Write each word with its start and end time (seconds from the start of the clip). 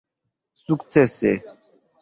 sukcese 0.63 1.31